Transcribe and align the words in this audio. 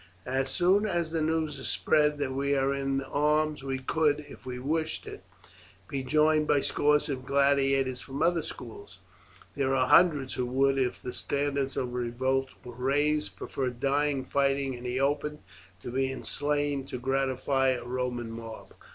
As 0.25 0.49
soon 0.49 0.87
as 0.87 1.11
the 1.11 1.21
news 1.21 1.59
is 1.59 1.67
spread 1.67 2.17
that 2.17 2.33
we 2.33 2.55
are 2.57 2.73
in 2.73 3.01
arms 3.03 3.61
we 3.63 3.77
could, 3.77 4.25
if 4.27 4.47
we 4.47 4.57
wished 4.57 5.05
it, 5.05 5.23
be 5.87 6.01
joined 6.03 6.47
by 6.47 6.61
scores 6.61 7.07
of 7.07 7.23
gladiators 7.23 8.01
from 8.01 8.17
the 8.17 8.25
other 8.25 8.41
schools. 8.41 9.01
There 9.55 9.75
are 9.75 9.87
hundreds 9.89 10.33
who 10.33 10.47
would, 10.47 10.79
if 10.79 10.99
the 11.03 11.13
standard 11.13 11.77
of 11.77 11.93
revolt 11.93 12.49
were 12.65 12.73
raised, 12.73 13.35
prefer 13.35 13.69
dying 13.69 14.25
fighting 14.25 14.73
in 14.73 14.85
the 14.85 14.99
open 14.99 15.37
to 15.83 15.91
being 15.91 16.23
slain 16.23 16.83
to 16.87 16.97
gratify 16.97 17.67
a 17.67 17.83
Roman 17.83 18.31
mob." 18.31 18.73